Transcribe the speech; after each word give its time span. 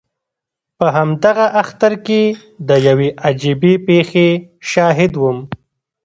په 0.77 0.85
همدغه 0.95 1.45
اختر 1.61 1.93
کې 2.05 2.21
د 2.67 2.69
یوې 2.87 3.09
عجیبې 3.27 3.73
پېښې 3.87 4.29
شاهد 4.71 5.11
وم. 5.21 5.37